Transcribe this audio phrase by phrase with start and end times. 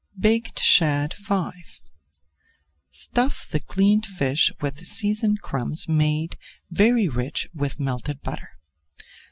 [0.19, 1.51] BAKED SHAD V
[2.91, 6.39] Stuff the cleaned fish with seasoned crumbs made
[6.71, 8.49] very rich with melted butter.